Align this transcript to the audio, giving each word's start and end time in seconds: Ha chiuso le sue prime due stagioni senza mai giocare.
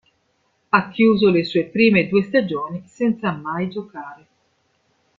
Ha 0.69 0.89
chiuso 0.89 1.29
le 1.29 1.43
sue 1.43 1.65
prime 1.65 2.07
due 2.07 2.23
stagioni 2.23 2.81
senza 2.87 3.31
mai 3.33 3.69
giocare. 3.69 4.27